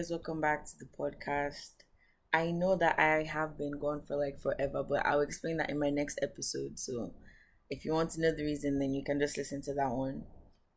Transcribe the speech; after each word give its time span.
guys, 0.00 0.10
welcome 0.10 0.40
back 0.40 0.64
to 0.64 0.72
the 0.78 0.88
podcast. 0.98 1.72
I 2.32 2.52
know 2.52 2.74
that 2.76 2.98
I 2.98 3.22
have 3.24 3.58
been 3.58 3.78
gone 3.78 4.00
for 4.08 4.16
like 4.16 4.40
forever, 4.40 4.82
but 4.82 5.04
I'll 5.04 5.20
explain 5.20 5.58
that 5.58 5.68
in 5.68 5.78
my 5.78 5.90
next 5.90 6.18
episode. 6.22 6.78
So 6.78 7.12
if 7.68 7.84
you 7.84 7.92
want 7.92 8.08
to 8.12 8.22
know 8.22 8.34
the 8.34 8.44
reason, 8.44 8.78
then 8.78 8.94
you 8.94 9.04
can 9.04 9.20
just 9.20 9.36
listen 9.36 9.60
to 9.62 9.74
that 9.74 9.90
one. 9.90 10.22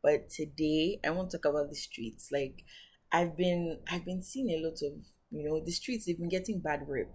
But 0.01 0.29
today 0.29 0.99
I 1.05 1.11
want 1.11 1.29
to 1.29 1.37
talk 1.37 1.49
about 1.49 1.69
the 1.69 1.75
streets. 1.75 2.31
Like 2.33 2.65
I've 3.13 3.37
been 3.37 3.79
I've 3.89 4.03
been 4.03 4.21
seeing 4.21 4.49
a 4.49 4.61
lot 4.61 4.79
of, 4.83 5.05
you 5.31 5.47
know, 5.47 5.63
the 5.63 5.71
streets 5.71 6.05
they've 6.05 6.19
been 6.19 6.27
getting 6.27 6.59
bad 6.59 6.81
rep. 6.85 7.07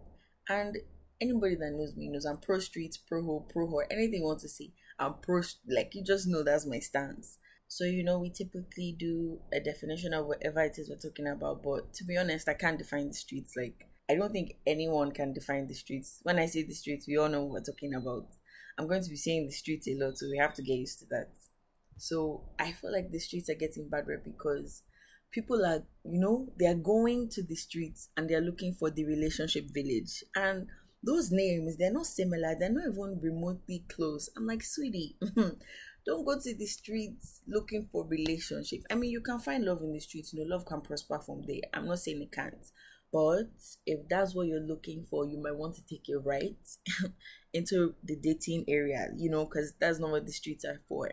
And 0.48 0.78
anybody 1.20 1.56
that 1.56 1.74
knows 1.76 1.94
me 1.94 2.08
knows 2.08 2.24
I'm 2.24 2.38
pro 2.38 2.58
streets, 2.58 2.96
pro 2.96 3.22
ho, 3.22 3.46
pro 3.52 3.66
ho, 3.66 3.82
anything 3.90 4.20
you 4.20 4.24
want 4.24 4.40
to 4.40 4.48
see. 4.48 4.72
I'm 4.98 5.16
pro 5.20 5.42
like 5.68 5.90
you 5.92 6.02
just 6.02 6.26
know 6.26 6.42
that's 6.42 6.66
my 6.66 6.78
stance. 6.78 7.36
So, 7.68 7.84
you 7.84 8.02
know, 8.02 8.18
we 8.18 8.30
typically 8.30 8.96
do 8.98 9.38
a 9.52 9.60
definition 9.60 10.14
of 10.14 10.26
whatever 10.26 10.60
it 10.60 10.78
is 10.78 10.88
we're 10.88 10.96
talking 10.96 11.26
about. 11.28 11.62
But 11.62 11.92
to 11.94 12.04
be 12.04 12.16
honest, 12.16 12.48
I 12.48 12.54
can't 12.54 12.78
define 12.78 13.08
the 13.08 13.14
streets. 13.14 13.54
Like, 13.56 13.86
I 14.10 14.14
don't 14.14 14.32
think 14.32 14.56
anyone 14.66 15.12
can 15.12 15.34
define 15.34 15.68
the 15.68 15.74
streets. 15.74 16.20
When 16.22 16.38
I 16.38 16.46
say 16.46 16.62
the 16.62 16.72
streets, 16.72 17.06
we 17.06 17.18
all 17.18 17.28
know 17.28 17.44
what 17.44 17.52
we're 17.52 17.72
talking 17.72 17.92
about. 17.94 18.26
I'm 18.78 18.88
going 18.88 19.02
to 19.02 19.10
be 19.10 19.16
saying 19.16 19.46
the 19.46 19.52
streets 19.52 19.86
a 19.86 19.94
lot, 19.94 20.16
so 20.16 20.26
we 20.30 20.38
have 20.38 20.54
to 20.54 20.62
get 20.62 20.74
used 20.74 21.00
to 21.00 21.06
that. 21.10 21.28
So, 21.98 22.44
I 22.58 22.72
feel 22.72 22.92
like 22.92 23.10
the 23.10 23.18
streets 23.18 23.50
are 23.50 23.54
getting 23.54 23.88
bad 23.90 24.06
rep 24.06 24.24
because 24.24 24.82
people 25.30 25.62
are, 25.66 25.82
you 26.04 26.20
know, 26.20 26.48
they 26.58 26.66
are 26.66 26.74
going 26.74 27.28
to 27.30 27.42
the 27.42 27.54
streets 27.54 28.08
and 28.16 28.30
they're 28.30 28.40
looking 28.40 28.72
for 28.72 28.90
the 28.90 29.04
relationship 29.04 29.64
village. 29.74 30.24
And 30.34 30.68
those 31.02 31.30
names, 31.30 31.76
they're 31.76 31.92
not 31.92 32.06
similar, 32.06 32.54
they're 32.58 32.72
not 32.72 32.92
even 32.92 33.20
remotely 33.22 33.84
close. 33.88 34.30
I'm 34.36 34.46
like, 34.46 34.62
sweetie. 34.62 35.16
don't 36.08 36.24
go 36.24 36.38
to 36.40 36.54
the 36.54 36.64
streets 36.64 37.42
looking 37.46 37.86
for 37.92 38.02
relationship. 38.06 38.80
I 38.90 38.94
mean, 38.94 39.10
you 39.10 39.20
can 39.20 39.38
find 39.38 39.62
love 39.62 39.82
in 39.82 39.92
the 39.92 40.00
streets. 40.00 40.32
You 40.32 40.40
know, 40.40 40.56
love 40.56 40.64
can 40.64 40.80
prosper 40.80 41.18
from 41.18 41.42
there. 41.46 41.60
I'm 41.74 41.86
not 41.86 41.98
saying 41.98 42.22
it 42.22 42.32
can't, 42.32 42.54
but 43.12 43.50
if 43.84 44.08
that's 44.08 44.34
what 44.34 44.46
you're 44.46 44.58
looking 44.58 45.04
for, 45.10 45.26
you 45.26 45.36
might 45.36 45.54
want 45.54 45.74
to 45.74 45.84
take 45.84 46.08
your 46.08 46.20
right 46.20 46.56
into 47.52 47.94
the 48.02 48.16
dating 48.16 48.64
area. 48.68 49.10
You 49.18 49.28
know, 49.28 49.44
because 49.44 49.74
that's 49.78 49.98
not 49.98 50.10
what 50.10 50.24
the 50.24 50.32
streets 50.32 50.64
are 50.64 50.80
for. 50.88 51.12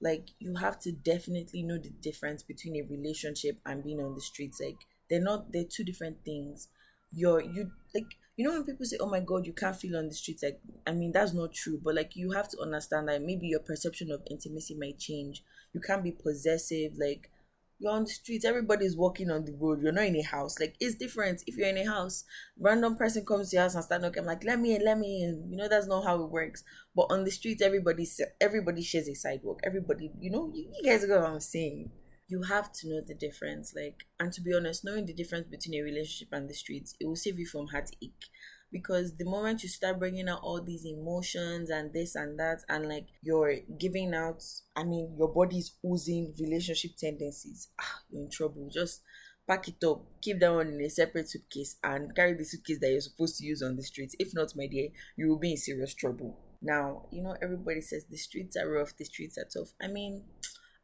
Like, 0.00 0.30
you 0.40 0.56
have 0.56 0.80
to 0.80 0.90
definitely 0.90 1.62
know 1.62 1.78
the 1.78 1.90
difference 1.90 2.42
between 2.42 2.74
a 2.76 2.82
relationship 2.82 3.60
and 3.64 3.84
being 3.84 4.00
on 4.00 4.16
the 4.16 4.20
streets. 4.20 4.60
Like, 4.60 4.78
they're 5.08 5.22
not. 5.22 5.52
They're 5.52 5.62
two 5.62 5.84
different 5.84 6.24
things. 6.24 6.66
You're 7.14 7.40
you 7.40 7.70
like 7.94 8.16
you 8.36 8.44
know 8.44 8.52
when 8.52 8.64
people 8.64 8.84
say 8.84 8.96
oh 9.00 9.08
my 9.08 9.20
god 9.20 9.46
you 9.46 9.52
can't 9.52 9.76
feel 9.76 9.96
on 9.96 10.08
the 10.08 10.14
streets 10.14 10.42
like 10.42 10.60
i 10.86 10.92
mean 10.92 11.12
that's 11.12 11.32
not 11.32 11.52
true 11.52 11.78
but 11.82 11.94
like 11.94 12.16
you 12.16 12.32
have 12.32 12.48
to 12.48 12.58
understand 12.60 13.08
that 13.08 13.22
maybe 13.22 13.46
your 13.46 13.60
perception 13.60 14.10
of 14.10 14.22
intimacy 14.30 14.74
might 14.74 14.98
change. 14.98 15.44
You 15.72 15.80
can't 15.80 16.02
be 16.04 16.12
possessive 16.12 16.92
like 16.98 17.30
you're 17.78 17.92
on 17.92 18.04
the 18.04 18.10
streets 18.10 18.44
everybody's 18.44 18.96
walking 18.96 19.30
on 19.30 19.44
the 19.44 19.52
road 19.52 19.80
you're 19.82 19.92
not 19.92 20.06
in 20.06 20.16
a 20.16 20.22
house. 20.22 20.58
Like 20.58 20.74
it's 20.80 20.94
different. 20.96 21.42
If 21.46 21.56
you're 21.56 21.68
in 21.68 21.78
a 21.78 21.86
house 21.86 22.24
random 22.58 22.96
person 22.96 23.24
comes 23.24 23.50
to 23.50 23.56
your 23.56 23.62
house 23.64 23.74
and 23.74 23.84
start 23.84 24.02
knocking 24.02 24.24
like 24.24 24.44
let 24.44 24.58
me 24.58 24.74
in 24.74 24.84
let 24.84 24.98
me 24.98 25.22
in. 25.22 25.48
You 25.50 25.56
know 25.56 25.68
that's 25.68 25.86
not 25.86 26.04
how 26.04 26.22
it 26.22 26.30
works. 26.30 26.64
But 26.94 27.06
on 27.10 27.24
the 27.24 27.30
streets 27.30 27.62
everybody 27.62 28.06
everybody 28.40 28.82
shares 28.82 29.08
a 29.08 29.14
sidewalk. 29.14 29.60
Everybody 29.64 30.10
you 30.20 30.30
know 30.30 30.50
you, 30.52 30.68
you 30.76 30.90
guys 30.90 31.06
know 31.06 31.20
what 31.20 31.30
i'm 31.30 31.40
saying 31.40 31.90
you 32.34 32.42
have 32.42 32.72
to 32.72 32.88
know 32.88 33.00
the 33.00 33.14
difference. 33.14 33.74
Like, 33.76 34.06
and 34.18 34.32
to 34.32 34.40
be 34.40 34.52
honest, 34.54 34.84
knowing 34.84 35.06
the 35.06 35.14
difference 35.14 35.46
between 35.48 35.80
a 35.80 35.84
relationship 35.84 36.28
and 36.32 36.48
the 36.48 36.54
streets, 36.54 36.94
it 37.00 37.06
will 37.06 37.16
save 37.16 37.38
you 37.38 37.46
from 37.46 37.68
heartache. 37.68 38.24
Because 38.72 39.16
the 39.16 39.24
moment 39.24 39.62
you 39.62 39.68
start 39.68 40.00
bringing 40.00 40.28
out 40.28 40.40
all 40.42 40.60
these 40.60 40.84
emotions 40.84 41.70
and 41.70 41.92
this 41.92 42.16
and 42.16 42.36
that, 42.40 42.64
and 42.68 42.88
like 42.88 43.06
you're 43.22 43.54
giving 43.78 44.12
out, 44.14 44.42
I 44.74 44.82
mean, 44.82 45.14
your 45.16 45.32
body's 45.32 45.76
oozing 45.88 46.34
relationship 46.40 46.96
tendencies, 46.98 47.68
ah, 47.80 48.00
you're 48.10 48.24
in 48.24 48.30
trouble. 48.30 48.68
Just 48.72 49.02
pack 49.46 49.68
it 49.68 49.84
up, 49.84 50.02
keep 50.20 50.40
that 50.40 50.52
one 50.52 50.68
in 50.68 50.80
a 50.80 50.90
separate 50.90 51.30
suitcase, 51.30 51.76
and 51.84 52.16
carry 52.16 52.34
the 52.34 52.44
suitcase 52.44 52.80
that 52.80 52.90
you're 52.90 53.00
supposed 53.00 53.36
to 53.36 53.44
use 53.44 53.62
on 53.62 53.76
the 53.76 53.82
streets. 53.84 54.16
If 54.18 54.34
not, 54.34 54.56
my 54.56 54.66
dear, 54.66 54.88
you 55.16 55.28
will 55.28 55.38
be 55.38 55.52
in 55.52 55.56
serious 55.56 55.94
trouble. 55.94 56.36
Now, 56.60 57.06
you 57.12 57.22
know, 57.22 57.36
everybody 57.40 57.80
says 57.82 58.06
the 58.06 58.16
streets 58.16 58.56
are 58.56 58.68
rough, 58.68 58.96
the 58.96 59.04
streets 59.04 59.38
are 59.38 59.44
tough. 59.44 59.72
I 59.80 59.86
mean, 59.86 60.24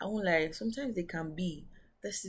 I 0.01 0.07
won't 0.07 0.25
lie. 0.25 0.51
Sometimes 0.53 0.97
they 0.97 1.03
can 1.03 1.35
be. 1.35 1.67
That's 2.03 2.27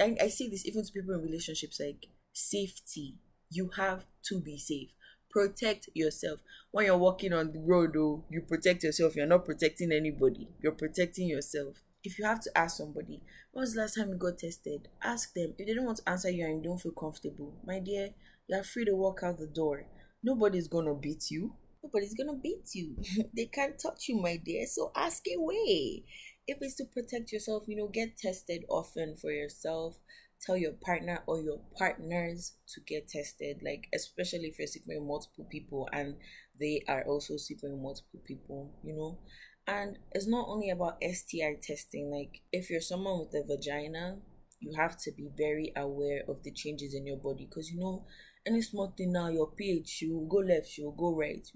I, 0.00 0.16
I 0.20 0.28
see 0.28 0.48
this 0.48 0.66
even 0.66 0.84
to 0.84 0.92
people 0.92 1.14
in 1.14 1.22
relationships 1.22 1.80
like 1.80 2.06
safety. 2.32 3.16
You 3.50 3.70
have 3.76 4.04
to 4.26 4.40
be 4.40 4.58
safe. 4.58 4.90
Protect 5.30 5.88
yourself. 5.94 6.40
When 6.70 6.86
you're 6.86 6.98
walking 6.98 7.32
on 7.32 7.52
the 7.52 7.60
road, 7.60 7.92
though, 7.94 8.24
you 8.30 8.42
protect 8.42 8.82
yourself. 8.82 9.16
You're 9.16 9.26
not 9.26 9.44
protecting 9.44 9.92
anybody. 9.92 10.48
You're 10.60 10.72
protecting 10.72 11.28
yourself. 11.28 11.76
If 12.02 12.18
you 12.18 12.24
have 12.24 12.40
to 12.42 12.58
ask 12.58 12.76
somebody, 12.76 13.22
when 13.52 13.62
was 13.62 13.74
the 13.74 13.80
last 13.80 13.94
time 13.94 14.10
you 14.10 14.16
got 14.16 14.38
tested? 14.38 14.88
Ask 15.02 15.32
them. 15.34 15.54
If 15.58 15.66
they 15.66 15.74
don't 15.74 15.86
want 15.86 15.98
to 15.98 16.08
answer 16.08 16.30
you 16.30 16.44
and 16.44 16.56
you 16.62 16.70
don't 16.70 16.80
feel 16.80 16.92
comfortable, 16.92 17.54
my 17.64 17.78
dear, 17.78 18.10
you 18.48 18.56
are 18.58 18.64
free 18.64 18.84
to 18.84 18.94
walk 18.94 19.20
out 19.22 19.38
the 19.38 19.46
door. 19.46 19.86
Nobody's 20.22 20.68
gonna 20.68 20.94
beat 20.94 21.30
you. 21.30 21.54
Nobody's 21.82 22.14
gonna 22.14 22.38
beat 22.38 22.74
you. 22.74 22.96
they 23.36 23.46
can't 23.46 23.78
touch 23.78 24.08
you, 24.08 24.20
my 24.20 24.36
dear. 24.44 24.66
So 24.66 24.92
ask 24.94 25.22
away 25.36 26.04
if 26.46 26.58
it's 26.60 26.74
to 26.76 26.84
protect 26.84 27.32
yourself, 27.32 27.64
you 27.66 27.76
know, 27.76 27.88
get 27.88 28.16
tested 28.16 28.64
often 28.68 29.16
for 29.16 29.30
yourself. 29.30 29.98
Tell 30.40 30.56
your 30.56 30.72
partner 30.72 31.22
or 31.26 31.40
your 31.40 31.60
partners 31.78 32.52
to 32.68 32.80
get 32.80 33.08
tested, 33.08 33.62
like 33.64 33.86
especially 33.94 34.48
if 34.48 34.58
you're 34.58 34.66
sleeping 34.68 34.98
with 34.98 35.08
multiple 35.08 35.46
people 35.50 35.88
and 35.92 36.16
they 36.60 36.82
are 36.86 37.02
also 37.04 37.36
sleeping 37.38 37.72
with 37.72 37.80
multiple 37.80 38.20
people, 38.26 38.70
you 38.82 38.94
know. 38.94 39.18
And 39.66 39.98
it's 40.12 40.26
not 40.26 40.46
only 40.48 40.68
about 40.70 40.98
STI 41.02 41.56
testing, 41.62 42.10
like 42.10 42.42
if 42.52 42.68
you're 42.68 42.82
someone 42.82 43.20
with 43.20 43.34
a 43.34 43.46
vagina, 43.46 44.18
you 44.60 44.72
have 44.76 44.98
to 45.02 45.12
be 45.12 45.28
very 45.36 45.72
aware 45.76 46.22
of 46.28 46.42
the 46.42 46.50
changes 46.50 46.94
in 46.94 47.06
your 47.06 47.16
body 47.16 47.46
because 47.46 47.70
you 47.70 47.80
know 47.80 48.04
any 48.46 48.60
small 48.60 48.92
thing 48.96 49.12
now 49.12 49.28
your 49.28 49.50
pH 49.50 50.04
will 50.08 50.26
go 50.26 50.38
left, 50.38 50.68
will 50.78 50.92
go 50.92 51.14
right 51.16 51.46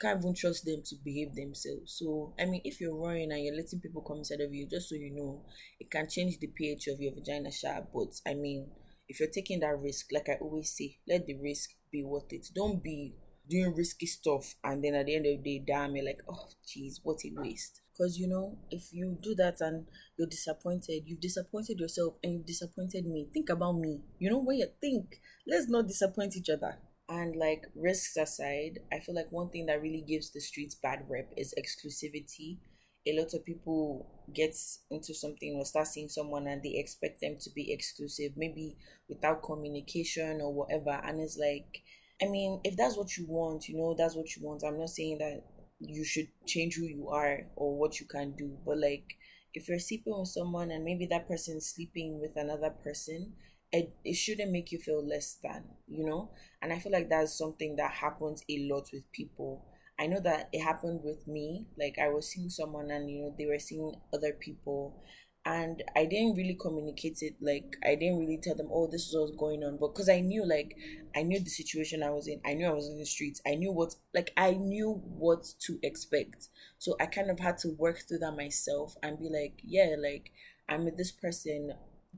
can't 0.00 0.20
even 0.20 0.34
trust 0.34 0.64
them 0.64 0.82
to 0.84 0.96
behave 1.04 1.34
themselves. 1.34 1.96
So, 1.98 2.34
I 2.38 2.44
mean, 2.44 2.60
if 2.64 2.80
you're 2.80 2.96
running 2.96 3.32
and 3.32 3.44
you're 3.44 3.56
letting 3.56 3.80
people 3.80 4.02
come 4.02 4.18
inside 4.18 4.40
of 4.40 4.52
you, 4.52 4.66
just 4.68 4.88
so 4.88 4.94
you 4.94 5.14
know, 5.14 5.44
it 5.80 5.90
can 5.90 6.08
change 6.08 6.38
the 6.38 6.48
pH 6.48 6.88
of 6.88 7.00
your 7.00 7.12
vagina. 7.14 7.50
But 7.92 8.20
I 8.26 8.34
mean, 8.34 8.68
if 9.08 9.20
you're 9.20 9.30
taking 9.30 9.60
that 9.60 9.78
risk, 9.78 10.06
like 10.12 10.28
I 10.28 10.34
always 10.40 10.76
say, 10.76 10.98
let 11.08 11.26
the 11.26 11.34
risk 11.34 11.70
be 11.90 12.02
worth 12.02 12.32
it. 12.32 12.48
Don't 12.54 12.82
be 12.82 13.14
doing 13.48 13.74
risky 13.74 14.06
stuff 14.06 14.56
and 14.64 14.82
then 14.82 14.94
at 14.94 15.06
the 15.06 15.14
end 15.14 15.26
of 15.26 15.42
the 15.42 15.58
day, 15.58 15.64
damn, 15.66 15.94
you're 15.94 16.04
like, 16.04 16.20
oh, 16.28 16.48
jeez, 16.66 16.96
what 17.02 17.18
a 17.24 17.40
waste. 17.40 17.80
Because 17.92 18.18
you 18.18 18.28
know, 18.28 18.58
if 18.70 18.92
you 18.92 19.16
do 19.22 19.34
that 19.36 19.60
and 19.60 19.86
you're 20.18 20.28
disappointed, 20.28 21.02
you've 21.06 21.20
disappointed 21.20 21.78
yourself 21.78 22.14
and 22.22 22.34
you've 22.34 22.46
disappointed 22.46 23.06
me. 23.06 23.28
Think 23.32 23.48
about 23.50 23.74
me. 23.74 24.00
You 24.18 24.30
know, 24.30 24.38
when 24.38 24.58
you 24.58 24.66
think, 24.80 25.20
let's 25.46 25.68
not 25.68 25.86
disappoint 25.86 26.36
each 26.36 26.50
other. 26.50 26.76
And 27.08 27.36
like 27.36 27.66
risks 27.74 28.16
aside, 28.16 28.80
I 28.92 28.98
feel 29.00 29.14
like 29.14 29.30
one 29.30 29.50
thing 29.50 29.66
that 29.66 29.80
really 29.82 30.02
gives 30.02 30.30
the 30.30 30.40
streets 30.40 30.74
bad 30.74 31.04
rep 31.08 31.32
is 31.36 31.54
exclusivity. 31.56 32.58
A 33.06 33.16
lot 33.16 33.32
of 33.34 33.44
people 33.44 34.06
get 34.34 34.56
into 34.90 35.14
something 35.14 35.54
or 35.54 35.64
start 35.64 35.86
seeing 35.86 36.08
someone 36.08 36.48
and 36.48 36.62
they 36.62 36.74
expect 36.76 37.20
them 37.20 37.36
to 37.40 37.50
be 37.50 37.72
exclusive, 37.72 38.32
maybe 38.36 38.76
without 39.08 39.42
communication 39.44 40.40
or 40.40 40.52
whatever. 40.52 41.00
And 41.04 41.20
it's 41.20 41.38
like, 41.38 41.82
I 42.20 42.26
mean, 42.26 42.60
if 42.64 42.76
that's 42.76 42.96
what 42.96 43.16
you 43.16 43.26
want, 43.28 43.68
you 43.68 43.76
know, 43.76 43.94
that's 43.96 44.16
what 44.16 44.34
you 44.34 44.42
want. 44.42 44.64
I'm 44.66 44.78
not 44.78 44.90
saying 44.90 45.18
that 45.18 45.44
you 45.78 46.04
should 46.04 46.28
change 46.46 46.74
who 46.74 46.84
you 46.84 47.08
are 47.08 47.46
or 47.54 47.76
what 47.78 48.00
you 48.00 48.06
can 48.06 48.32
do, 48.32 48.56
but 48.64 48.78
like 48.78 49.16
if 49.54 49.68
you're 49.68 49.78
sleeping 49.78 50.18
with 50.18 50.28
someone 50.28 50.70
and 50.70 50.84
maybe 50.84 51.06
that 51.06 51.28
person's 51.28 51.66
sleeping 51.66 52.20
with 52.20 52.32
another 52.36 52.70
person 52.70 53.32
it, 53.72 53.94
it 54.04 54.14
shouldn't 54.14 54.52
make 54.52 54.72
you 54.72 54.78
feel 54.78 55.06
less 55.06 55.38
than, 55.42 55.64
you 55.88 56.04
know? 56.04 56.30
And 56.62 56.72
I 56.72 56.78
feel 56.78 56.92
like 56.92 57.08
that's 57.08 57.36
something 57.36 57.76
that 57.76 57.92
happens 57.92 58.42
a 58.48 58.68
lot 58.70 58.88
with 58.92 59.10
people. 59.12 59.64
I 59.98 60.06
know 60.06 60.20
that 60.20 60.48
it 60.52 60.62
happened 60.62 61.00
with 61.02 61.26
me. 61.26 61.66
Like 61.78 61.96
I 61.98 62.08
was 62.08 62.28
seeing 62.30 62.50
someone 62.50 62.90
and 62.90 63.10
you 63.10 63.22
know 63.22 63.34
they 63.36 63.46
were 63.46 63.58
seeing 63.58 63.94
other 64.12 64.32
people. 64.32 65.02
And 65.44 65.82
I 65.94 66.06
didn't 66.06 66.36
really 66.36 66.58
communicate 66.60 67.18
it. 67.22 67.36
Like 67.40 67.76
I 67.84 67.94
didn't 67.94 68.18
really 68.18 68.38
tell 68.42 68.56
them 68.56 68.68
oh 68.70 68.88
this 68.90 69.08
is 69.08 69.16
what's 69.16 69.36
going 69.36 69.62
on. 69.64 69.78
But 69.78 69.94
because 69.94 70.08
I 70.08 70.20
knew 70.20 70.46
like 70.46 70.76
I 71.14 71.22
knew 71.22 71.38
the 71.40 71.48
situation 71.48 72.02
I 72.02 72.10
was 72.10 72.28
in. 72.28 72.40
I 72.44 72.52
knew 72.54 72.66
I 72.66 72.72
was 72.74 72.88
in 72.88 72.98
the 72.98 73.06
streets. 73.06 73.40
I 73.46 73.54
knew 73.54 73.72
what 73.72 73.94
like 74.14 74.32
I 74.36 74.52
knew 74.52 75.00
what 75.04 75.46
to 75.60 75.78
expect. 75.82 76.48
So 76.78 76.94
I 77.00 77.06
kind 77.06 77.30
of 77.30 77.38
had 77.40 77.56
to 77.58 77.70
work 77.78 78.02
through 78.06 78.18
that 78.18 78.36
myself 78.36 78.96
and 79.02 79.18
be 79.18 79.30
like 79.30 79.60
yeah 79.64 79.94
like 79.98 80.30
I'm 80.68 80.84
with 80.84 80.98
this 80.98 81.12
person 81.12 81.72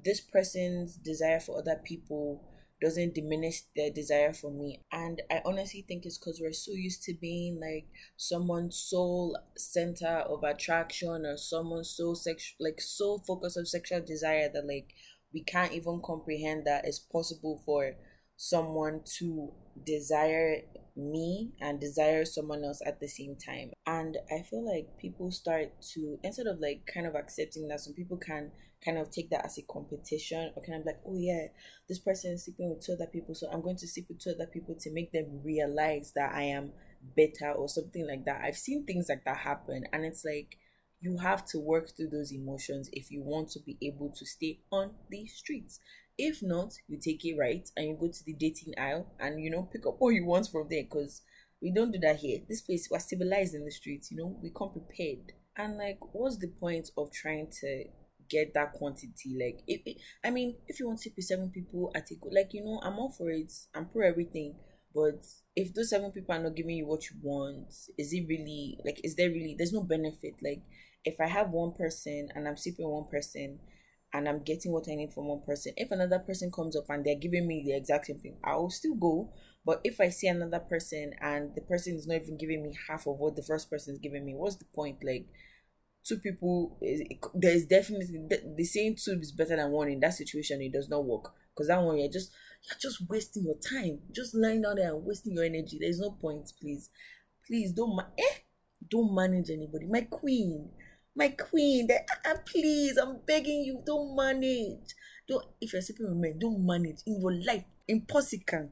this 0.04 0.20
person's 0.20 0.96
desire 0.96 1.40
for 1.40 1.58
other 1.58 1.80
people 1.84 2.44
doesn't 2.80 3.14
diminish 3.14 3.62
their 3.74 3.90
desire 3.90 4.32
for 4.32 4.50
me. 4.50 4.82
And 4.92 5.20
I 5.30 5.42
honestly 5.44 5.84
think 5.86 6.06
it's 6.06 6.18
because 6.18 6.40
we're 6.40 6.52
so 6.52 6.72
used 6.72 7.02
to 7.04 7.14
being 7.14 7.60
like 7.60 7.86
someone's 8.16 8.76
sole 8.76 9.36
center 9.56 10.06
of 10.28 10.44
attraction 10.44 11.26
or 11.26 11.36
someone's 11.36 11.90
so 11.90 12.14
sexual, 12.14 12.56
like 12.60 12.80
so 12.80 13.18
focused 13.26 13.58
on 13.58 13.66
sexual 13.66 14.00
desire 14.00 14.48
that 14.52 14.66
like 14.66 14.94
we 15.34 15.42
can't 15.42 15.72
even 15.72 16.00
comprehend 16.04 16.66
that 16.66 16.84
it's 16.84 17.00
possible 17.00 17.60
for 17.66 17.94
someone 18.36 19.00
to 19.18 19.52
desire 19.84 20.62
me 20.98 21.52
and 21.60 21.80
desire 21.80 22.24
someone 22.24 22.64
else 22.64 22.80
at 22.84 23.00
the 23.00 23.08
same 23.08 23.36
time. 23.36 23.70
And 23.86 24.16
I 24.30 24.42
feel 24.42 24.66
like 24.66 24.98
people 24.98 25.30
start 25.30 25.80
to, 25.94 26.18
instead 26.22 26.46
of 26.46 26.58
like 26.60 26.88
kind 26.92 27.06
of 27.06 27.14
accepting 27.14 27.68
that 27.68 27.80
some 27.80 27.94
people 27.94 28.16
can 28.16 28.50
kind 28.84 28.98
of 28.98 29.10
take 29.10 29.30
that 29.30 29.44
as 29.44 29.58
a 29.58 29.62
competition 29.62 30.52
or 30.54 30.62
kind 30.62 30.80
of 30.80 30.86
like, 30.86 31.00
oh 31.06 31.16
yeah, 31.16 31.46
this 31.88 31.98
person 31.98 32.32
is 32.32 32.44
sleeping 32.44 32.70
with 32.70 32.84
two 32.84 32.92
other 32.92 33.06
people, 33.06 33.34
so 33.34 33.48
I'm 33.50 33.62
going 33.62 33.76
to 33.76 33.88
sleep 33.88 34.06
with 34.08 34.20
two 34.20 34.30
other 34.30 34.46
people 34.46 34.76
to 34.80 34.92
make 34.92 35.12
them 35.12 35.40
realize 35.44 36.12
that 36.14 36.32
I 36.34 36.42
am 36.42 36.72
better 37.16 37.52
or 37.52 37.68
something 37.68 38.06
like 38.06 38.24
that. 38.26 38.42
I've 38.44 38.56
seen 38.56 38.84
things 38.84 39.06
like 39.08 39.24
that 39.24 39.38
happen, 39.38 39.84
and 39.92 40.04
it's 40.04 40.24
like 40.24 40.58
you 41.00 41.18
have 41.18 41.44
to 41.46 41.58
work 41.58 41.96
through 41.96 42.10
those 42.10 42.32
emotions 42.32 42.88
if 42.92 43.10
you 43.10 43.22
want 43.22 43.50
to 43.50 43.60
be 43.60 43.78
able 43.82 44.12
to 44.16 44.26
stay 44.26 44.60
on 44.70 44.92
the 45.10 45.26
streets. 45.26 45.80
If 46.18 46.42
not, 46.42 46.74
you 46.88 46.98
take 46.98 47.24
it 47.24 47.36
right 47.38 47.68
and 47.76 47.86
you 47.86 47.96
go 47.98 48.08
to 48.08 48.24
the 48.24 48.34
dating 48.34 48.74
aisle 48.76 49.14
and 49.20 49.40
you 49.40 49.50
know 49.50 49.62
pick 49.72 49.86
up 49.86 49.96
what 49.98 50.10
you 50.10 50.26
want 50.26 50.48
from 50.48 50.66
there 50.68 50.82
because 50.82 51.22
we 51.62 51.72
don't 51.72 51.92
do 51.92 51.98
that 52.00 52.16
here. 52.16 52.40
This 52.48 52.60
place 52.60 52.88
we're 52.90 52.98
civilized 52.98 53.54
in 53.54 53.64
the 53.64 53.70
streets, 53.70 54.10
you 54.10 54.16
know, 54.16 54.36
we 54.42 54.50
come 54.50 54.70
prepared. 54.72 55.32
And 55.56 55.76
like, 55.76 55.98
what's 56.12 56.38
the 56.38 56.48
point 56.48 56.90
of 56.96 57.12
trying 57.12 57.48
to 57.60 57.84
get 58.28 58.54
that 58.54 58.72
quantity? 58.72 59.36
Like, 59.38 59.62
if 59.66 59.80
I 60.24 60.30
mean, 60.30 60.56
if 60.66 60.78
you 60.80 60.86
want 60.86 61.00
to 61.00 61.10
be 61.10 61.22
seven 61.22 61.50
people 61.50 61.92
at 61.94 62.10
a 62.10 62.14
like 62.32 62.52
you 62.52 62.64
know, 62.64 62.80
I'm 62.82 62.98
all 62.98 63.10
for 63.10 63.30
it. 63.30 63.52
I'm 63.74 63.86
pro 63.86 64.06
everything. 64.08 64.56
But 64.94 65.24
if 65.54 65.74
those 65.74 65.90
seven 65.90 66.10
people 66.12 66.34
are 66.34 66.42
not 66.42 66.56
giving 66.56 66.76
you 66.76 66.86
what 66.86 67.08
you 67.10 67.16
want, 67.22 67.72
is 67.96 68.12
it 68.12 68.26
really 68.28 68.78
like? 68.84 69.00
Is 69.04 69.16
there 69.16 69.30
really? 69.30 69.54
There's 69.56 69.72
no 69.72 69.82
benefit. 69.82 70.34
Like, 70.42 70.62
if 71.04 71.20
I 71.20 71.26
have 71.26 71.50
one 71.50 71.72
person 71.72 72.28
and 72.34 72.48
I'm 72.48 72.56
sleeping 72.56 72.88
one 72.88 73.08
person, 73.10 73.58
and 74.12 74.28
I'm 74.28 74.43
getting 74.43 74.72
what 74.72 74.88
I 74.90 74.94
need 74.94 75.12
from 75.12 75.26
one 75.26 75.43
person. 75.43 75.75
If 75.76 75.90
another 75.90 76.19
person 76.19 76.50
comes 76.50 76.76
up 76.76 76.88
and 76.88 77.05
they're 77.05 77.14
giving 77.14 77.46
me 77.46 77.62
the 77.64 77.76
exact 77.76 78.06
same 78.06 78.19
thing, 78.19 78.37
I 78.43 78.56
will 78.56 78.70
still 78.70 78.94
go. 78.94 79.32
But 79.64 79.81
if 79.84 80.00
I 80.00 80.08
see 80.08 80.28
another 80.28 80.60
person 80.60 81.12
and 81.20 81.55
the 81.55 81.60
person 81.60 81.94
is 81.96 82.06
not 82.06 82.22
even 82.22 82.38
giving 82.38 82.62
me 82.62 82.75
half 82.88 83.06
of 83.06 83.19
what 83.19 83.37
the 83.37 83.43
first 83.43 83.70
person 83.70 83.94
is 83.94 84.00
giving 84.00 84.25
me, 84.25 84.34
what's 84.34 84.56
the 84.56 84.64
point? 84.64 85.05
Like, 85.05 85.26
two 86.05 86.19
people, 86.19 86.78
there's 87.34 87.66
definitely 87.66 88.26
the 88.56 88.64
saying 88.64 88.96
two 88.96 89.19
is 89.20 89.32
better 89.32 89.56
than 89.56 89.70
one 89.70 89.88
in 89.88 90.00
that 90.00 90.14
situation. 90.14 90.62
It 90.62 90.72
does 90.72 90.88
not 90.88 91.04
work 91.04 91.34
because 91.54 91.69
that 91.69 91.82
one 91.82 91.99
you're 91.99 92.11
just 92.11 92.31
you're 92.69 92.78
just 92.81 93.08
wasting 93.08 93.44
your 93.44 93.56
time, 93.58 94.00
just 94.12 94.34
lying 94.34 94.62
down 94.62 94.76
there 94.76 94.94
and 94.94 95.04
wasting 95.04 95.34
your 95.34 95.44
energy. 95.44 95.78
There's 95.81 96.00
no 96.00 96.12
point, 96.12 96.50
please, 96.61 96.90
please 97.46 97.72
don't 97.72 97.94
ma- 97.94 98.11
eh, 98.19 98.38
don't 98.90 99.14
manage 99.14 99.50
anybody. 99.50 99.87
My 99.87 100.02
queen, 100.02 100.70
my 101.18 101.28
queen, 101.30 101.88
that 101.88 102.06
uh, 102.24 102.36
please, 102.46 102.96
I'm 102.96 103.18
begging 103.26 103.62
you, 103.64 103.82
don't 103.84 104.16
manage. 104.16 104.94
Don't 105.28 105.44
if 105.60 105.72
you're 105.72 105.82
sleeping 105.82 106.08
with 106.08 106.16
men, 106.16 106.38
don't 106.38 106.64
manage 106.64 107.00
in 107.06 107.20
your 107.20 107.34
life. 107.34 107.64
Impossible. 107.88 108.70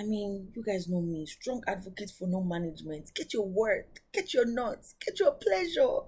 I 0.00 0.04
mean, 0.04 0.48
you 0.56 0.64
guys 0.64 0.88
know 0.88 1.02
me, 1.02 1.26
strong 1.26 1.62
advocate 1.68 2.10
for 2.18 2.26
no 2.26 2.42
management. 2.42 3.14
Get 3.14 3.34
your 3.34 3.46
worth, 3.46 3.86
get 4.12 4.32
your 4.34 4.46
nuts, 4.46 4.94
get 5.04 5.20
your 5.20 5.32
pleasure. 5.32 5.98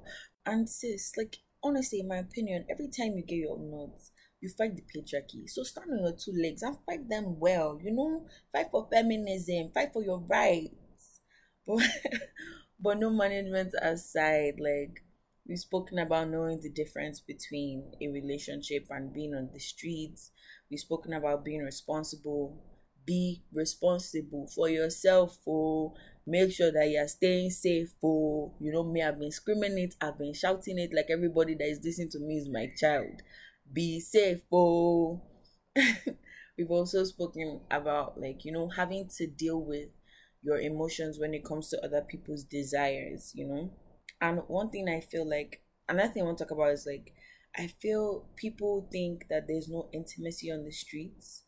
And 0.46 0.68
sis, 0.68 1.12
like 1.16 1.36
honestly, 1.62 2.00
in 2.00 2.08
my 2.08 2.16
opinion, 2.16 2.66
every 2.70 2.88
time 2.88 3.16
you 3.16 3.22
get 3.22 3.36
your 3.36 3.58
nuts, 3.58 4.10
you 4.40 4.48
fight 4.48 4.76
the 4.76 4.82
patriarchy. 4.82 5.48
So 5.48 5.62
stand 5.62 5.90
on 5.92 6.00
your 6.02 6.16
two 6.16 6.32
legs 6.32 6.62
and 6.62 6.76
fight 6.86 7.08
them 7.08 7.38
well. 7.38 7.78
You 7.82 7.92
know, 7.92 8.26
fight 8.52 8.66
for 8.70 8.88
feminism, 8.90 9.70
fight 9.74 9.92
for 9.92 10.02
your 10.02 10.20
rights. 10.20 10.70
But 11.66 11.82
but 12.80 12.98
no 12.98 13.10
management 13.10 13.72
aside, 13.80 14.56
like 14.60 15.02
we've 15.46 15.58
spoken 15.58 15.98
about 15.98 16.28
knowing 16.28 16.60
the 16.60 16.70
difference 16.70 17.20
between 17.20 17.92
a 18.00 18.08
relationship 18.08 18.86
and 18.90 19.12
being 19.12 19.34
on 19.34 19.50
the 19.52 19.60
streets. 19.60 20.30
We've 20.70 20.80
spoken 20.80 21.12
about 21.12 21.44
being 21.44 21.62
responsible. 21.62 22.62
Be 23.06 23.42
responsible 23.52 24.48
for 24.54 24.68
yourself. 24.68 25.38
For 25.44 25.92
make 26.26 26.52
sure 26.52 26.72
that 26.72 26.88
you're 26.90 27.08
staying 27.08 27.50
safe. 27.50 27.92
For 28.00 28.52
you 28.60 28.72
know 28.72 28.84
me, 28.84 29.02
I've 29.02 29.18
been 29.18 29.32
screaming 29.32 29.78
it, 29.78 29.94
I've 30.00 30.18
been 30.18 30.34
shouting 30.34 30.78
it 30.78 30.90
like 30.94 31.06
everybody 31.10 31.54
that 31.54 31.68
is 31.68 31.80
listening 31.84 32.10
to 32.10 32.20
me 32.20 32.36
is 32.36 32.48
my 32.48 32.68
child. 32.78 33.22
Be 33.70 34.00
safe. 34.00 34.40
For 34.48 35.20
oh. 35.20 35.22
we've 36.56 36.70
also 36.70 37.02
spoken 37.04 37.60
about 37.70 38.18
like 38.18 38.44
you 38.44 38.52
know 38.52 38.68
having 38.68 39.08
to 39.18 39.26
deal 39.26 39.60
with 39.60 39.88
your 40.42 40.58
emotions 40.58 41.18
when 41.18 41.34
it 41.34 41.44
comes 41.44 41.68
to 41.68 41.84
other 41.84 42.00
people's 42.00 42.44
desires. 42.44 43.32
You 43.34 43.48
know 43.48 43.70
and 44.20 44.40
one 44.46 44.70
thing 44.70 44.88
I 44.88 45.00
feel 45.00 45.28
like 45.28 45.62
another 45.88 46.12
thing 46.12 46.22
I 46.22 46.26
want 46.26 46.38
to 46.38 46.44
talk 46.44 46.52
about 46.52 46.72
is 46.72 46.86
like 46.86 47.12
I 47.56 47.68
feel 47.68 48.26
people 48.36 48.88
think 48.90 49.26
that 49.30 49.46
there's 49.46 49.68
no 49.68 49.88
intimacy 49.92 50.50
on 50.50 50.64
the 50.64 50.72
streets. 50.72 51.42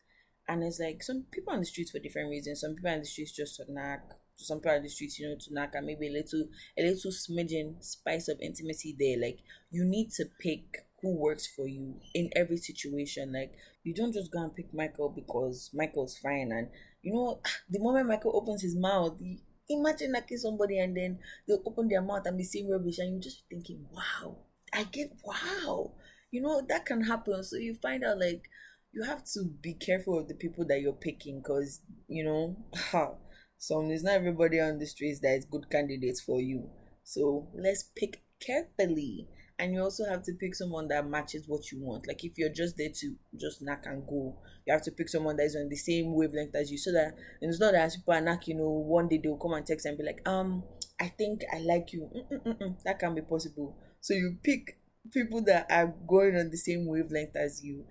And 0.47 0.63
it's 0.63 0.79
like 0.79 1.03
some 1.03 1.25
people 1.31 1.53
on 1.53 1.59
the 1.59 1.65
streets 1.65 1.91
for 1.91 1.99
different 1.99 2.29
reasons. 2.29 2.61
Some 2.61 2.75
people 2.75 2.91
on 2.91 2.99
the 2.99 3.05
streets 3.05 3.33
just 3.33 3.57
to 3.57 3.65
knock. 3.67 3.99
Some 4.35 4.59
people 4.59 4.71
on 4.71 4.83
the 4.83 4.89
streets, 4.89 5.19
you 5.19 5.27
know, 5.27 5.35
to 5.35 5.53
knock 5.53 5.71
and 5.73 5.85
maybe 5.85 6.07
a 6.07 6.11
little 6.11 6.47
a 6.77 6.83
little 6.83 7.11
smidgen 7.11 7.83
spice 7.83 8.29
of 8.29 8.39
intimacy 8.39 8.95
there. 8.97 9.19
Like 9.19 9.39
you 9.71 9.83
need 9.83 10.11
to 10.11 10.25
pick 10.39 10.85
who 11.01 11.19
works 11.19 11.47
for 11.47 11.67
you 11.67 11.95
in 12.13 12.29
every 12.35 12.57
situation. 12.57 13.33
Like 13.33 13.51
you 13.83 13.93
don't 13.93 14.13
just 14.13 14.31
go 14.31 14.43
and 14.43 14.55
pick 14.55 14.73
Michael 14.73 15.09
because 15.09 15.71
Michael's 15.73 16.17
fine 16.17 16.51
and 16.51 16.69
you 17.01 17.13
know 17.13 17.41
the 17.69 17.79
moment 17.79 18.07
Michael 18.07 18.35
opens 18.35 18.61
his 18.61 18.75
mouth, 18.77 19.19
Imagine 19.69 20.13
knocking 20.13 20.37
somebody 20.37 20.79
and 20.79 20.95
then 20.95 21.19
they 21.47 21.55
open 21.65 21.87
their 21.87 22.01
mouth 22.01 22.25
and 22.25 22.37
be 22.37 22.43
saying 22.43 22.69
rubbish, 22.69 22.99
and 22.99 23.13
you 23.15 23.19
just 23.19 23.43
thinking, 23.49 23.85
"Wow, 23.91 24.37
I 24.73 24.83
get 24.83 25.11
wow." 25.23 25.93
You 26.31 26.41
know 26.41 26.61
that 26.67 26.85
can 26.85 27.01
happen. 27.03 27.43
So 27.43 27.57
you 27.57 27.75
find 27.75 28.03
out 28.03 28.19
like 28.19 28.49
you 28.93 29.03
have 29.03 29.23
to 29.33 29.43
be 29.61 29.73
careful 29.73 30.19
of 30.19 30.27
the 30.27 30.35
people 30.35 30.65
that 30.67 30.81
you're 30.81 30.93
picking, 30.93 31.39
because 31.39 31.81
you 32.07 32.23
know, 32.23 32.57
some 33.57 33.91
it's 33.91 34.03
not 34.03 34.13
everybody 34.15 34.59
on 34.59 34.79
the 34.79 34.85
streets 34.85 35.19
that 35.21 35.35
is 35.35 35.45
good 35.45 35.69
candidates 35.69 36.21
for 36.21 36.39
you. 36.41 36.69
So 37.03 37.47
let's 37.53 37.83
pick 37.95 38.21
carefully 38.39 39.27
and 39.59 39.73
you 39.73 39.81
also 39.81 40.05
have 40.05 40.23
to 40.23 40.33
pick 40.33 40.53
someone 40.53 40.87
that 40.89 41.09
matches 41.09 41.45
what 41.47 41.71
you 41.71 41.79
want. 41.81 42.07
Like 42.07 42.23
if 42.23 42.37
you're 42.37 42.53
just 42.53 42.77
there 42.77 42.91
to 42.93 43.15
just 43.39 43.61
knock 43.61 43.83
and 43.85 44.05
go, 44.05 44.37
you 44.65 44.73
have 44.73 44.83
to 44.83 44.91
pick 44.91 45.09
someone 45.09 45.37
that 45.37 45.45
is 45.45 45.55
on 45.55 45.67
the 45.69 45.75
same 45.75 46.13
wavelength 46.13 46.55
as 46.55 46.71
you, 46.71 46.77
so 46.77 46.91
that 46.91 47.13
it's 47.41 47.59
not 47.59 47.73
that 47.73 47.91
people 47.93 48.13
are 48.13 48.21
knock. 48.21 48.47
You 48.47 48.55
know, 48.55 48.69
one 48.69 49.07
day 49.07 49.19
they'll 49.21 49.37
come 49.37 49.53
and 49.53 49.65
text 49.65 49.85
and 49.85 49.97
be 49.97 50.03
like, 50.03 50.27
um, 50.27 50.63
I 50.99 51.07
think 51.07 51.41
I 51.53 51.59
like 51.59 51.91
you. 51.93 52.09
Mm-mm-mm-mm. 52.15 52.83
That 52.83 52.99
can 52.99 53.15
be 53.15 53.21
possible. 53.21 53.75
So 54.01 54.13
you 54.13 54.37
pick 54.43 54.77
people 55.11 55.43
that 55.45 55.67
are 55.71 55.93
going 56.07 56.35
on 56.35 56.49
the 56.51 56.57
same 56.57 56.85
wavelength 56.87 57.35
as 57.35 57.63
you. 57.63 57.85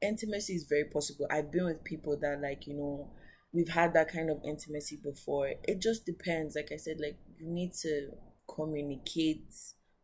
Intimacy 0.00 0.54
is 0.54 0.66
very 0.68 0.86
possible. 0.86 1.26
I've 1.30 1.52
been 1.52 1.66
with 1.66 1.84
people 1.84 2.18
that 2.20 2.40
like 2.42 2.66
you 2.66 2.74
know 2.74 3.12
we've 3.52 3.68
had 3.68 3.94
that 3.94 4.12
kind 4.12 4.28
of 4.28 4.38
intimacy 4.44 4.98
before. 5.02 5.52
It 5.62 5.80
just 5.80 6.04
depends. 6.04 6.56
Like 6.56 6.70
I 6.72 6.76
said, 6.76 6.96
like 7.00 7.18
you 7.38 7.48
need 7.48 7.72
to 7.82 8.08
communicate 8.52 9.46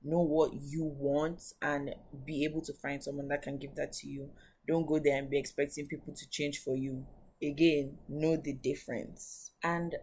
know 0.03 0.21
what 0.21 0.53
you 0.55 0.85
want 0.85 1.43
and 1.61 1.95
be 2.25 2.45
able 2.45 2.63
to 2.63 2.73
find 2.75 3.03
someone 3.03 3.29
that 3.29 3.43
can 3.43 3.59
give 3.59 3.75
that 3.77 3.93
to 3.93 4.09
you. 4.09 4.31
Don't 4.67 4.87
go 4.87 4.99
there 4.99 5.19
and 5.19 5.31
be 5.31 5.39
expecting 5.39 5.87
people 5.87 6.15
to 6.15 6.29
change 6.31 6.59
for 6.59 6.77
you. 6.77 7.07
Again, 7.43 7.99
know 8.09 8.37
the 8.37 8.53
difference. 8.53 9.53
And 9.63 9.97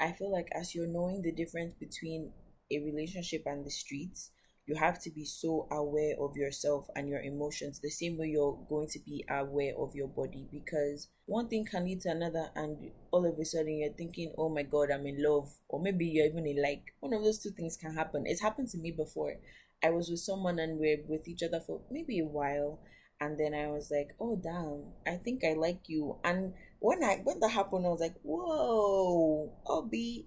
I 0.00 0.12
feel 0.12 0.30
like 0.32 0.48
as 0.54 0.74
you're 0.74 0.86
knowing 0.86 1.22
the 1.22 1.32
difference 1.32 1.74
between 1.74 2.32
a 2.70 2.78
relationship 2.78 3.42
and 3.46 3.64
the 3.64 3.70
streets, 3.70 4.30
you 4.66 4.76
have 4.76 4.98
to 5.00 5.10
be 5.10 5.24
so 5.24 5.66
aware 5.70 6.14
of 6.20 6.36
yourself 6.36 6.86
and 6.94 7.08
your 7.08 7.20
emotions 7.20 7.80
the 7.80 7.90
same 7.90 8.16
way 8.16 8.26
you're 8.26 8.58
going 8.68 8.86
to 8.88 8.98
be 9.00 9.24
aware 9.28 9.74
of 9.76 9.94
your 9.94 10.08
body 10.08 10.46
because 10.52 11.08
one 11.26 11.48
thing 11.48 11.64
can 11.64 11.84
lead 11.84 12.00
to 12.00 12.10
another 12.10 12.50
and 12.54 12.90
all 13.10 13.26
of 13.26 13.38
a 13.38 13.44
sudden 13.44 13.78
you're 13.78 13.92
thinking 13.92 14.32
oh 14.38 14.48
my 14.48 14.62
god 14.62 14.90
i'm 14.90 15.06
in 15.06 15.22
love 15.22 15.52
or 15.68 15.80
maybe 15.80 16.06
you're 16.06 16.26
even 16.26 16.46
in 16.46 16.62
like 16.62 16.94
one 17.00 17.12
of 17.12 17.24
those 17.24 17.40
two 17.40 17.50
things 17.50 17.76
can 17.76 17.94
happen. 17.94 18.24
It's 18.26 18.40
happened 18.40 18.68
to 18.70 18.78
me 18.78 18.92
before. 18.92 19.34
I 19.82 19.90
was 19.90 20.08
with 20.08 20.20
someone 20.20 20.58
and 20.58 20.78
we're 20.78 21.02
with 21.08 21.26
each 21.26 21.42
other 21.42 21.60
for 21.60 21.80
maybe 21.90 22.20
a 22.20 22.24
while 22.24 22.78
and 23.20 23.38
then 23.38 23.54
i 23.54 23.68
was 23.68 23.90
like 23.90 24.10
oh 24.20 24.36
damn 24.36 24.82
i 25.06 25.16
think 25.16 25.44
i 25.44 25.52
like 25.52 25.80
you 25.86 26.16
and 26.24 26.52
when 26.80 27.04
i 27.04 27.20
when 27.22 27.38
that 27.38 27.50
happened 27.50 27.86
i 27.86 27.88
was 27.88 28.00
like 28.00 28.16
whoa 28.22 29.52
i'll 29.66 29.82
be 29.90 30.26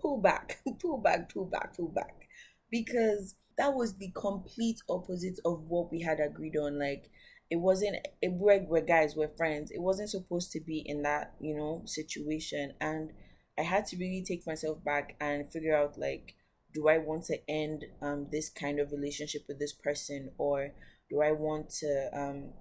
pull 0.00 0.18
back 0.18 0.58
pull 0.80 0.96
back 0.96 1.30
pull 1.32 1.44
back 1.44 1.76
pull 1.76 1.88
back 1.88 2.28
because 2.70 3.34
that 3.60 3.74
was 3.74 3.98
the 3.98 4.10
complete 4.14 4.80
opposite 4.88 5.38
of 5.44 5.64
what 5.68 5.92
we 5.92 6.00
had 6.00 6.18
agreed 6.18 6.56
on. 6.56 6.78
Like 6.78 7.10
it 7.50 7.56
wasn't 7.56 7.96
it, 8.22 8.32
we're, 8.32 8.64
we're 8.64 8.80
guys, 8.80 9.14
we're 9.14 9.36
friends. 9.36 9.70
It 9.70 9.82
wasn't 9.82 10.08
supposed 10.08 10.50
to 10.52 10.60
be 10.60 10.82
in 10.86 11.02
that, 11.02 11.34
you 11.40 11.54
know, 11.54 11.82
situation. 11.84 12.72
And 12.80 13.10
I 13.58 13.62
had 13.62 13.84
to 13.88 13.98
really 13.98 14.24
take 14.26 14.46
myself 14.46 14.82
back 14.82 15.14
and 15.20 15.52
figure 15.52 15.76
out 15.76 15.98
like, 15.98 16.36
do 16.72 16.88
I 16.88 16.96
want 16.96 17.24
to 17.24 17.36
end 17.50 17.84
um 18.00 18.28
this 18.32 18.48
kind 18.48 18.80
of 18.80 18.92
relationship 18.92 19.42
with 19.46 19.58
this 19.58 19.74
person 19.74 20.30
or 20.38 20.70
do 21.10 21.20
I 21.20 21.32
want 21.32 21.68
to 21.80 22.08
um 22.14 22.54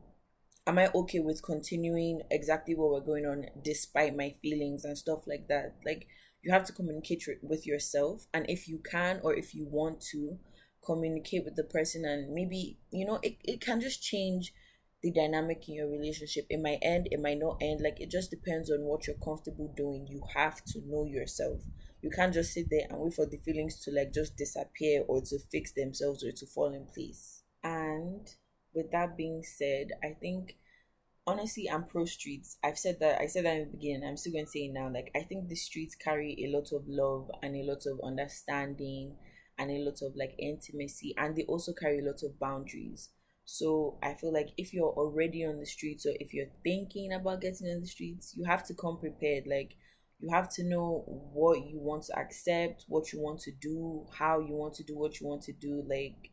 am 0.68 0.80
I 0.80 0.90
okay 0.94 1.20
with 1.20 1.42
continuing 1.42 2.24
exactly 2.30 2.76
what 2.76 2.92
we're 2.92 3.00
going 3.00 3.26
on 3.26 3.46
despite 3.64 4.18
my 4.18 4.34
feelings 4.42 4.84
and 4.84 4.98
stuff 4.98 5.20
like 5.28 5.48
that? 5.48 5.76
Like 5.86 6.08
you 6.42 6.52
have 6.52 6.66
to 6.66 6.74
communicate 6.74 7.24
with 7.42 7.66
yourself 7.66 8.26
and 8.34 8.46
if 8.50 8.68
you 8.68 8.80
can 8.80 9.22
or 9.24 9.34
if 9.34 9.56
you 9.56 9.66
want 9.66 10.02
to 10.12 10.40
communicate 10.84 11.44
with 11.46 11.56
the 11.56 11.64
person 11.64 12.06
and 12.06 12.34
maybe 12.34 12.78
you 12.92 13.06
know 13.06 13.20
it, 13.22 13.38
it 13.44 13.62
can 13.62 13.80
just 13.82 14.02
change 14.02 14.54
the 15.02 15.12
dynamic 15.12 15.68
in 15.68 15.76
your 15.76 15.90
relationship 15.90 16.46
it 16.50 16.62
might 16.62 16.80
end 16.82 17.08
it 17.12 17.20
might 17.20 17.40
not 17.40 17.58
end 17.62 17.80
like 17.82 18.00
it 18.00 18.10
just 18.10 18.30
depends 18.30 18.70
on 18.70 18.82
what 18.82 19.08
you're 19.08 19.16
comfortable 19.24 19.74
doing 19.76 20.06
you 20.10 20.22
have 20.36 20.64
to 20.66 20.80
know 20.88 21.06
yourself 21.06 21.62
you 22.02 22.10
can't 22.10 22.34
just 22.34 22.54
sit 22.54 22.68
there 22.70 22.88
and 22.90 23.00
wait 23.00 23.14
for 23.14 23.26
the 23.26 23.38
feelings 23.38 23.80
to 23.80 23.92
like 23.92 24.14
just 24.14 24.36
disappear 24.36 25.04
or 25.08 25.22
to 25.22 25.38
fix 25.52 25.72
themselves 25.74 26.24
or 26.24 26.32
to 26.32 26.46
fall 26.46 26.74
in 26.74 26.86
place 26.86 27.44
and 27.64 28.36
with 28.74 28.92
that 28.92 29.18
being 29.18 29.44
said, 29.44 29.90
I 30.04 30.16
think 30.20 30.58
honestly 31.26 31.70
I'm 31.70 31.86
pro 31.86 32.06
streets. 32.06 32.58
I've 32.64 32.78
said 32.78 32.98
that 33.00 33.22
I 33.22 33.28
said 33.28 33.46
that 33.46 33.56
in 33.56 33.72
the 33.72 33.78
beginning. 33.78 34.08
I'm 34.08 34.18
still 34.18 34.34
going 34.34 34.46
to 34.46 34.52
say 34.52 34.62
it 34.62 34.74
now. 34.74 34.90
Like 34.92 35.12
I 35.16 35.22
think 35.22 35.48
the 35.48 35.56
streets 35.56 35.96
carry 35.96 36.38
a 36.46 36.56
lot 36.56 36.72
of 36.72 36.88
love 36.88 37.30
and 37.42 37.56
a 37.56 37.64
lot 37.64 37.86
of 37.86 38.00
understanding 38.04 39.16
and 39.60 39.70
a 39.70 39.84
lot 39.84 40.02
of 40.02 40.16
like 40.16 40.34
intimacy 40.40 41.14
and 41.18 41.36
they 41.36 41.44
also 41.44 41.74
carry 41.74 42.00
a 42.00 42.04
lot 42.04 42.24
of 42.24 42.40
boundaries. 42.40 43.10
So 43.46 43.98
I 44.02 44.14
feel 44.14 44.34
like 44.34 44.50
if 44.58 44.74
you're 44.74 44.94
already 44.94 45.46
on 45.46 45.60
the 45.60 45.66
streets 45.66 46.06
or 46.06 46.14
if 46.20 46.34
you're 46.34 46.52
thinking 46.64 47.12
about 47.14 47.42
getting 47.42 47.68
on 47.68 47.82
the 47.82 47.88
streets, 47.88 48.34
you 48.38 48.46
have 48.46 48.66
to 48.68 48.74
come 48.74 49.00
prepared. 49.00 49.46
Like 49.48 49.76
you 50.20 50.30
have 50.32 50.50
to 50.54 50.64
know 50.64 51.04
what 51.08 51.68
you 51.68 51.80
want 51.80 52.04
to 52.04 52.18
accept, 52.18 52.86
what 52.88 53.12
you 53.12 53.20
want 53.22 53.40
to 53.42 53.52
do, 53.52 54.06
how 54.18 54.40
you 54.40 54.54
want 54.54 54.76
to 54.76 54.84
do 54.84 54.98
what 54.98 55.20
you 55.20 55.28
want 55.28 55.44
to 55.44 55.54
do. 55.54 55.84
Like 55.88 56.32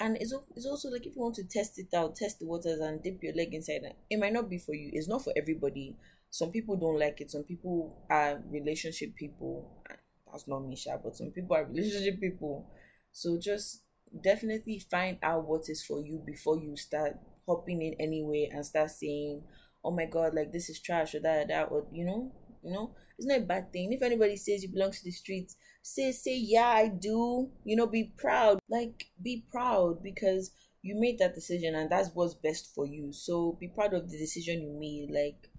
and 0.00 0.16
it's, 0.20 0.34
it's 0.54 0.66
also 0.66 0.88
like 0.88 1.06
if 1.06 1.16
you 1.16 1.22
want 1.22 1.34
to 1.36 1.44
test 1.44 1.78
it 1.78 1.92
out 1.94 2.14
test 2.14 2.38
the 2.38 2.46
waters 2.46 2.80
and 2.80 3.02
dip 3.02 3.22
your 3.22 3.34
leg 3.34 3.52
inside 3.52 3.80
it 4.08 4.18
might 4.18 4.32
not 4.32 4.48
be 4.48 4.58
for 4.58 4.74
you 4.74 4.90
it's 4.92 5.08
not 5.08 5.22
for 5.22 5.32
everybody 5.36 5.96
some 6.30 6.50
people 6.50 6.76
don't 6.76 6.98
like 6.98 7.20
it 7.20 7.30
some 7.30 7.42
people 7.42 8.04
are 8.10 8.40
relationship 8.50 9.14
people 9.16 9.82
that's 10.30 10.48
not 10.48 10.60
misha 10.60 10.98
but 11.02 11.16
some 11.16 11.30
people 11.30 11.56
are 11.56 11.64
relationship 11.64 12.20
people. 12.20 12.70
So 13.12 13.38
just 13.38 13.82
definitely 14.22 14.78
find 14.90 15.18
out 15.22 15.46
what 15.46 15.68
is 15.68 15.84
for 15.84 16.00
you 16.00 16.22
before 16.24 16.58
you 16.58 16.76
start 16.76 17.18
hopping 17.46 17.82
in 17.82 17.94
anyway 18.00 18.48
and 18.52 18.64
start 18.64 18.90
saying 18.90 19.42
oh 19.84 19.90
my 19.90 20.06
god 20.06 20.34
like 20.34 20.52
this 20.52 20.68
is 20.68 20.80
trash 20.80 21.14
or 21.14 21.20
that 21.20 21.44
or 21.44 21.46
that 21.46 21.70
or 21.70 21.86
you 21.92 22.04
know 22.04 22.32
you 22.62 22.72
know 22.72 22.94
it's 23.18 23.26
not 23.26 23.38
a 23.38 23.42
bad 23.42 23.72
thing. 23.72 23.92
If 23.92 24.02
anybody 24.02 24.36
says 24.36 24.62
you 24.62 24.68
belong 24.68 24.92
to 24.92 25.04
the 25.04 25.10
streets 25.10 25.56
say 25.82 26.12
say 26.12 26.36
yeah 26.36 26.68
i 26.68 26.88
do 26.88 27.50
you 27.64 27.74
know 27.76 27.86
be 27.86 28.12
proud 28.16 28.58
like 28.70 29.06
be 29.22 29.44
proud 29.50 30.02
because 30.02 30.50
you 30.82 30.94
made 30.98 31.18
that 31.18 31.34
decision 31.34 31.74
and 31.74 31.90
that's 31.90 32.10
what's 32.14 32.34
best 32.34 32.74
for 32.74 32.86
you. 32.86 33.12
So 33.12 33.56
be 33.60 33.68
proud 33.68 33.94
of 33.94 34.10
the 34.10 34.18
decision 34.18 34.62
you 34.62 34.78
made 34.78 35.10
like 35.10 35.50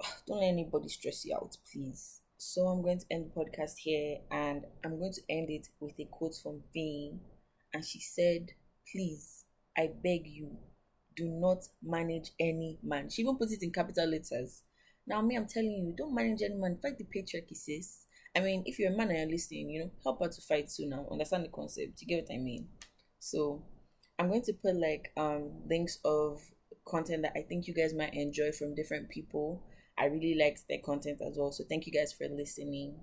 don't 0.26 0.40
let 0.40 0.48
anybody 0.48 0.88
stress 0.88 1.24
you 1.24 1.34
out 1.34 1.56
please 1.72 2.20
so 2.38 2.62
i'm 2.62 2.82
going 2.82 2.98
to 2.98 3.04
end 3.10 3.26
the 3.26 3.40
podcast 3.40 3.74
here 3.78 4.18
and 4.30 4.64
i'm 4.84 4.98
going 4.98 5.12
to 5.12 5.20
end 5.28 5.50
it 5.50 5.66
with 5.80 5.98
a 5.98 6.04
quote 6.06 6.34
from 6.42 6.62
v 6.72 7.12
and 7.74 7.84
she 7.84 8.00
said 8.00 8.48
please 8.90 9.44
i 9.76 9.90
beg 10.02 10.26
you 10.26 10.50
do 11.16 11.28
not 11.28 11.64
manage 11.82 12.30
any 12.40 12.78
man 12.82 13.10
she 13.10 13.22
even 13.22 13.36
put 13.36 13.50
it 13.50 13.62
in 13.62 13.70
capital 13.70 14.06
letters 14.08 14.62
now 15.06 15.20
me 15.20 15.36
i'm 15.36 15.46
telling 15.46 15.70
you 15.72 15.94
don't 15.96 16.14
manage 16.14 16.40
any 16.42 16.54
man 16.54 16.78
fight 16.80 16.96
the 16.96 17.04
patriarchy 17.04 17.54
sis 17.54 18.06
I 18.36 18.40
mean, 18.40 18.62
if 18.66 18.78
you're 18.78 18.92
a 18.92 18.96
man 18.96 19.08
and 19.08 19.18
you're 19.18 19.30
listening, 19.30 19.70
you 19.70 19.80
know, 19.80 19.90
help 20.04 20.20
her 20.22 20.28
to 20.28 20.40
fight 20.42 20.68
too 20.68 20.86
now. 20.86 21.06
Understand 21.10 21.44
the 21.44 21.48
concept. 21.48 22.00
You 22.00 22.06
get 22.06 22.24
what 22.28 22.34
I 22.34 22.38
mean? 22.38 22.68
So 23.18 23.64
I'm 24.18 24.28
going 24.28 24.42
to 24.42 24.52
put 24.52 24.76
like 24.76 25.12
um 25.16 25.50
links 25.68 25.98
of 26.04 26.40
content 26.84 27.22
that 27.22 27.32
I 27.36 27.42
think 27.42 27.66
you 27.66 27.74
guys 27.74 27.94
might 27.94 28.14
enjoy 28.14 28.52
from 28.52 28.74
different 28.74 29.08
people. 29.08 29.62
I 29.98 30.06
really 30.06 30.34
liked 30.34 30.68
their 30.68 30.78
content 30.78 31.20
as 31.20 31.36
well. 31.36 31.52
So 31.52 31.64
thank 31.64 31.86
you 31.86 31.92
guys 31.92 32.12
for 32.12 32.28
listening. 32.28 32.94